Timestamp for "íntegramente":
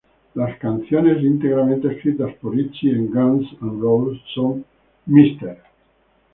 1.21-1.93